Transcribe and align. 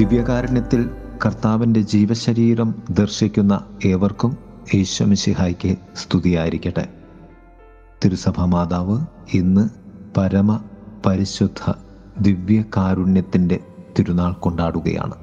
ദിവ്യകാരുണ്യത്തിൽ 0.00 0.90
കർത്താവിന്റെ 1.26 1.80
ജീവശരീരം 1.80 2.74
ദർശിക്കുന്ന 2.90 3.66
ഏവർക്കും 3.84 4.36
ഈശ്വമിശിഹായ്ക്ക് 4.74 5.76
സ്തുതിയായിരിക്കട്ടെ. 5.96 6.88
തിരുസഭ 8.04 8.40
മാതാവ് 8.40 9.00
ഇന്ന് 9.34 9.68
പരമ 10.16 10.60
പരിശുദ്ധ 11.06 11.72
ദിവ്യകാരുണ്യത്തിന്റെ 12.20 13.60
തിരുനാൾ 13.98 14.32
കൊണ്ടാടുകയാണ്. 14.32 15.14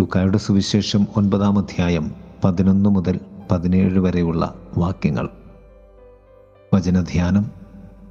ലുക്കായുടെ 0.00 0.38
സുവിശേഷം 0.38 1.06
ഒൻപതാം 1.16 1.58
അധ്യായം 1.58 2.12
പതിനൊന്ന് 2.44 2.90
മുതൽ 2.90 3.20
പതിനേഴ് 3.50 3.98
വരെയുള്ള 3.98 4.54
വാക്യങ്ങൾ. 4.78 5.28
വചനധ്യാനം 6.74 7.50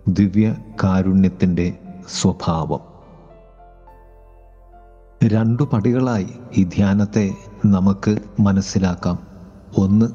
ദിവ്യ 0.07 0.55
കാരുണ്യത്തിന്റെ 0.83 1.77
സ്വഭാവം. 2.09 2.90
രണ്ടു 5.23 5.63
പടികളായി 5.63 6.27
ഈ 6.57 6.63
ധ്യാനത്തെ 6.63 7.31
നമുക്ക് 7.65 8.17
മനസ്സിലാക്കാം. 8.39 9.19
ഒന്ന് 9.77 10.05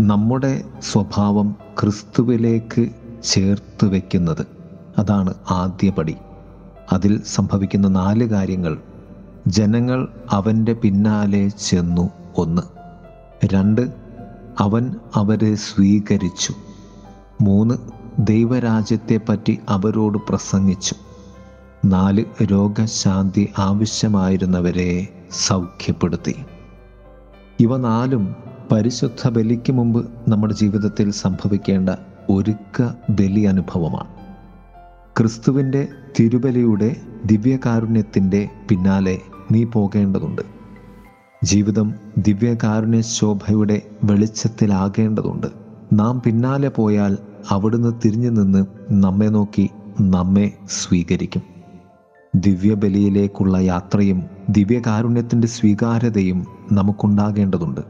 നമ്മുടെ 0.00 0.64
സ്വഭാവം 0.82 1.56
ക്രിസ്തുവിലേക്ക് 1.80 2.88
ചേർത്ത് 3.24 3.84
വയ്ക്കുന്നത് 3.84 4.46
അതാണ് 4.98 5.34
ആദ്യ 5.50 5.90
പടി. 5.90 6.16
അതിൽ 6.92 7.22
സംഭവിക്കുന്ന 7.22 7.88
നാല് 7.88 8.24
കാര്യങ്ങൾ. 8.24 8.78
ജനങ്ങൾ 9.46 10.08
അവന്റെ 10.30 10.72
പിന്നാലെ 10.72 11.48
ചെന്നു. 11.48 12.10
ഒന്ന് 12.36 12.62
രണ്ട് 13.44 13.90
അവൻ 14.58 14.94
അവരെ 15.14 15.54
സ്വീകരിച്ചു. 15.54 16.54
മൂന്ന് 17.40 17.74
ദൈവരാജ്യത്തെപ്പറ്റി 18.18 19.58
അവരോട് 19.68 20.18
പ്രസംഗിച്ചു. 20.28 20.94
നാല് 21.84 22.24
രോഗശാന്തി 22.42 23.48
ആവശ്യമായിരുന്നവരെ 23.58 25.08
സൗഖ്യപ്പെടുത്തി. 25.32 26.34
ഇവ 27.60 27.76
നാലും 27.76 28.36
പരിശുദ്ധ 28.72 29.28
ബലിക്ക് 29.28 29.72
മുമ്പ് 29.72 30.08
നമ്മുടെ 30.28 30.54
ജീവിതത്തിൽ 30.54 31.10
സംഭവിക്കേണ്ട 31.10 31.90
ഒരുക്ക 32.30 32.90
ബലി 33.10 33.40
അനുഭവമാണ്. 33.40 34.08
ക്രിസ്തുവിന്റെ 35.16 35.88
തിരുബലിയുടെ 36.20 36.96
ദിവ്യകാരുണ്യത്തിന്റെ 37.26 38.48
പിന്നാലെ 38.68 39.18
നീ 39.52 39.64
പോകേണ്ടതുണ്ട്. 39.64 40.42
ജീവിതം 41.44 41.94
ദിവ്യകാരുണ്യ 42.18 43.00
ശോഭയുടെ 43.00 43.82
വെളിച്ചത്തിലാകേണ്ടതുണ്ട്. 44.04 45.46
നാം 45.92 46.22
പിന്നാലെ 46.26 46.68
പോയാൽ 46.68 47.18
അവിടുന്ന് 47.50 47.92
തിരിഞ്ഞു 48.04 48.30
നിന്ന് 48.30 48.66
നമ്മെ 48.90 49.26
നോക്കി 49.26 49.70
നമ്മെ 50.00 50.52
സ്വീകരിക്കും. 50.68 51.57
ദിവ്യബലിയിലേക്കുള്ള 52.38 53.58
യാത്രയും 53.58 54.22
ദിവ്യകാരുണ്യത്തിന്റെ 54.50 55.48
സ്വീകാര്യതയും 55.48 56.46
നമുക്കുണ്ടാകേണ്ടതുണ്ട്. 56.72 57.80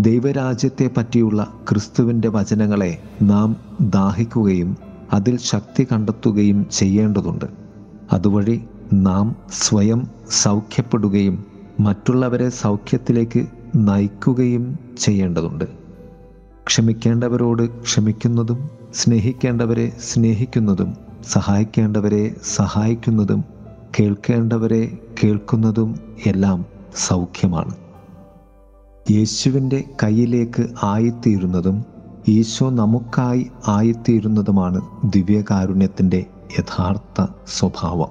ദൈവരാജ്യത്തെ 0.00 0.90
പറ്റിയുള്ള 0.96 1.52
ക്രിസ്തുവിന്റെ 1.70 2.28
വചനങ്ങളെ 2.28 3.02
നാം 3.22 3.56
ദാഹിക്കുകയും 3.80 4.76
അതിൽ 5.12 5.38
ശക്തി 5.38 5.86
കണ്ടെത്തുകയും 5.92 6.66
ചെയ്യേണ്ടതുണ്ട്. 6.72 7.44
അതുവഴി 8.12 8.64
നാം 8.92 9.36
സ്വയം 9.52 10.06
സൗഖ്യപ്പെടുകയും 10.30 11.44
മറ്റുള്ളവരെ 11.80 12.48
സൗഖ്യത്തിലേക്ക് 12.48 13.46
നയിക്കുകയും 13.76 14.78
ചെയ്യേണ്ടതുണ്ട്. 14.98 15.64
ക്ഷമിക്കേണ്ടവരോട് 16.66 17.80
ക്ഷമിക്കുന്നതും 17.82 18.68
സ്നേഹിക്കേണ്ടവരെ 18.94 19.92
സ്നേഹിക്കുന്നതും 20.00 20.94
സഹായിക്കേണ്ടവരെ 21.32 22.34
സഹായിക്കുന്നതും 22.56 23.57
കേൾക്കേണ്ടവരെ 24.00 24.98
കേൾക്കുന്നതും 25.24 26.00
എല്ലാം 26.26 26.64
സൗഖ്യമാണ്. 26.96 27.76
യേശുവിന്റെ 29.10 29.84
കയ്യിലേക്ക് 30.02 30.66
ആയിത്തീരുന്നതും 30.82 31.84
ഈശോ 32.28 32.70
നമുക്കായി 32.70 33.50
ആയിത്തീരുന്നതുമാണ് 33.68 34.80
ദിവ്യകാരുണ്യത്തിന്റെ 35.04 36.26
യഥാർത്ഥ 36.58 37.26
സ്വഭാവം. 37.46 38.08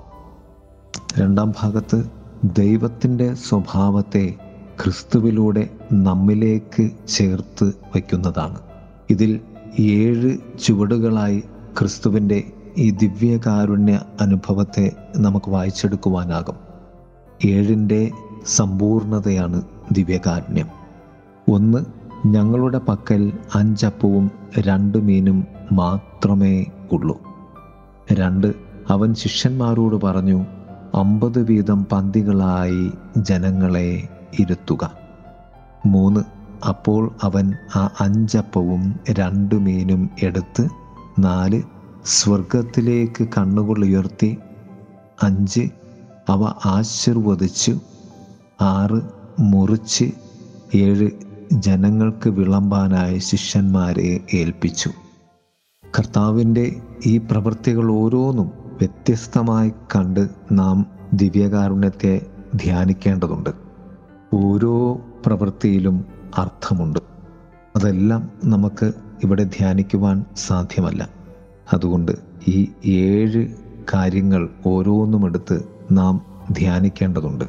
രണ്ടാം 1.20 1.54
ഭാഗത്ത് 1.62 2.04
ദൈവത്തിന്റെ 2.44 3.34
സ്വഭാവത്തെ 3.34 4.36
ക്രിസ്തുവിലൂടെ 4.84 5.70
നമ്മിലേക്ക് 5.94 6.90
ചേർത്ത് 7.08 7.64
വയ്ക്കുന്നതാണ്. 7.64 8.60
ഇതിൽ 9.10 9.40
ഏഴ് 9.80 10.38
ചുവടുകളായി 10.64 11.40
ക്രിസ്തുവിന്റെ 11.80 12.44
ഈ 12.78 12.90
ദിവ്യകാരുണ്യ 12.90 14.02
അനുഭവത്തെ 14.22 14.92
നമുക്ക് 15.16 15.50
വായിച്ചെടുക്കുവാനാകും. 15.50 16.56
ഏഴിന്റെ 17.46 18.12
സമ്പൂർണതയാണ് 18.46 19.62
ദിവ്യകാരുണ്യം. 19.92 20.68
ഒന്ന് 21.52 21.86
ഞങ്ങളുടെ 22.28 22.78
പക്കൽ 22.78 23.34
അഞ്ചപ്പവും 23.56 24.32
രണ്ട് 24.60 24.98
മീനും 24.98 25.48
മാത്രമേ 25.72 26.66
ഉള്ളൂ. 26.92 27.22
രണ്ട് 28.14 28.54
അവൻ 28.90 29.14
ശിഷ്യന്മാരോട് 29.14 30.06
പറഞ്ഞു 30.06 30.46
അമ്പത് 30.96 31.40
വീതം 31.44 31.86
പന്തികളായി 31.92 32.92
ജനങ്ങളെ 33.18 34.08
ഇരുത്തുക. 34.40 34.92
മൂന്ന് 35.86 36.20
അപ്പോൾ 36.68 37.16
അവൻ 37.24 37.54
ആ 37.76 37.90
അഞ്ചപ്പവും 38.00 39.00
രണ്ട് 39.12 39.56
മീനും 39.56 40.10
എടുത്ത് 40.24 40.68
നാല് 41.20 41.62
സ്വർഗത്തിലേക്ക് 42.08 43.28
കണ്ണുകൾ 43.38 43.86
ഉയർത്തി 43.86 44.38
അഞ്ച് 45.24 45.70
അവ 46.30 46.54
ആശീർവദിച്ചു 46.66 47.80
ആറ് 48.62 49.02
മുറിച്ച് 49.40 50.12
ഏഴ് 50.76 51.10
ജനങ്ങൾക്ക് 51.52 52.30
വിളമ്പാനായ 52.30 53.18
ശിഷ്യന്മാരെ 53.18 54.20
ഏൽപ്പിച്ചു. 54.34 54.90
കർത്താവിന്റെ 56.00 56.82
ഈ 57.06 57.18
പ്രവൃത്തികൾ 57.18 57.92
ഓരോന്നും 57.92 58.52
വ്യത്യസ്തമായി 58.58 59.70
കണ്ട് 59.70 60.30
നാം 60.52 60.86
ദിവ്യകാരുണ്യത്തെ 61.14 62.26
ധ്യാനിക്കേണ്ടതുണ്ട്. 62.56 63.50
ഓരോ 64.34 65.02
പ്രവൃത്തിയിലും 65.26 66.06
അർത്ഥമുണ്ട്. 66.38 67.00
അതെല്ലാം 67.76 68.32
നമുക്ക് 68.46 68.92
ഇവിടെ 69.24 69.44
ധ്യാനിക്കുവാൻ 69.44 70.26
സാധ്യമല്ല. 70.36 71.17
അതുകൊണ്ട് 71.74 72.12
ഈ 72.48 72.68
ഏഴ് 72.86 73.48
കാര്യങ്ങൾ 73.94 74.50
ഓരോന്നും 74.66 75.26
എടുത്ത് 75.26 75.64
നാം 75.92 76.22
ധ്യാനിക്കേണ്ടതുണ്ട്. 76.52 77.46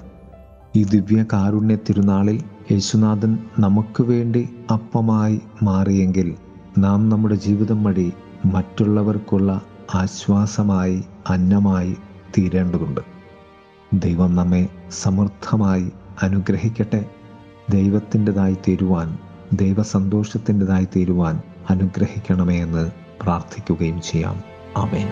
ഈ 0.76 0.84
ദിവ്യ 0.84 1.24
കാരുണ്യ 1.32 1.76
തിരുനാളിൽ 1.76 2.42
യേശുനാഥൻ 2.72 3.38
നമുക്ക് 3.58 4.02
വേണ്ടി 4.02 4.48
അപ്പമായി 4.72 5.40
മാറിയെങ്കിൽ 5.62 6.34
നാം 6.78 7.08
നമ്മുടെ 7.08 7.34
ജീവിതം 7.34 7.84
വഴി 7.84 8.12
മറ്റുള്ളവർക്കുള്ള 8.46 9.62
ആശ്വാസമായി 9.94 11.04
അന്നമായി 11.28 11.96
തീരേണ്ടതുണ്ട്. 12.38 13.00
ദൈവം 13.94 14.34
നമ്മെ 14.34 14.68
സമൃദ്ധമായി 14.90 15.90
അനുഗ്രഹിക്കട്ടെ. 16.22 17.04
ദൈവത്തിന്റെതായി 17.70 18.56
തീരുവാൻ 18.68 19.18
ദൈവസന്തോഷത്തിന്റെതായി 19.52 20.84
തീരുവാൻ 20.84 21.40
അനുഗ്രഹിക്കണമേ 21.70 22.56
എന്ന് 22.62 23.07
പ്രാർത്ഥിക്കുകയും 23.22 24.02
ചെയ്യാം. 24.02 24.42
ആമേൻ. 24.76 25.08